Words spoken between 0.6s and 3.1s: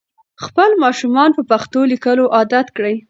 ماشومان په پښتو لیکلو عادت کړئ.